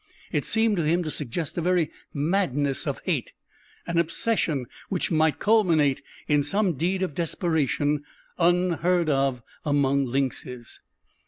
It 0.31 0.45
seemed 0.45 0.77
to 0.77 0.83
him 0.83 1.03
to 1.03 1.11
suggest 1.11 1.59
a 1.59 1.61
very 1.61 1.91
madness 2.11 2.87
of 2.87 3.03
hate, 3.05 3.33
an 3.85 3.99
obsession 3.99 4.65
which 4.89 5.11
might 5.11 5.37
culminate 5.37 6.01
in 6.27 6.41
some 6.41 6.73
deed 6.73 7.03
of 7.03 7.13
desperation 7.13 8.03
unheard 8.39 9.11
of 9.11 9.43
among 9.63 10.07
lynxes. 10.07 10.79